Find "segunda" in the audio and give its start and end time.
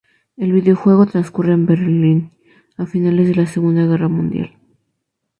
3.45-3.85